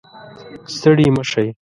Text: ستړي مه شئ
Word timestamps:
ستړي 0.75 1.07
مه 1.15 1.23
شئ 1.29 1.47